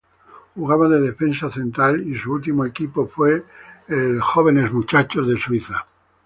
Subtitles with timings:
[0.55, 3.45] Jugaba de defensa central y su último equipo fue
[3.87, 5.85] el Young Boys de Suiza.